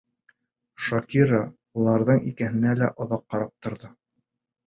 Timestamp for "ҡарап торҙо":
3.35-3.93